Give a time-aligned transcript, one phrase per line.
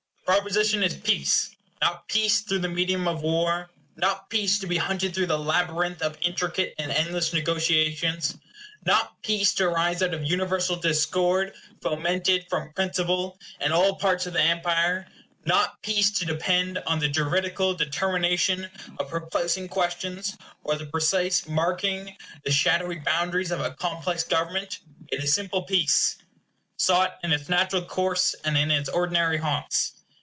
[0.27, 1.53] The proposition is peace.
[1.81, 6.01] Not peace through the medium of war; not peace to be hunted through the labyrinth
[6.01, 8.37] of intricate and endless negotiations;
[8.85, 14.31] not peace to arise out of universal discord fomented, from principle, in all parts of
[14.31, 15.05] the Empire,
[15.43, 22.15] not peace to depend on the juridical determination of perplexing questions, or the precise marking
[22.45, 24.79] the shadowy boundaries of a complex government.
[25.09, 26.15] It is simple peace;
[26.77, 29.95] sought in its natural course, and in its ordinary haunts.